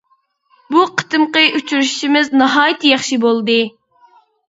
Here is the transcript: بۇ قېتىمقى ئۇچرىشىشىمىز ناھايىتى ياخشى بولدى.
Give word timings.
بۇ 0.75 0.85
قېتىمقى 1.01 1.45
ئۇچرىشىشىمىز 1.61 2.35
ناھايىتى 2.43 2.97
ياخشى 2.97 3.25
بولدى. 3.31 3.63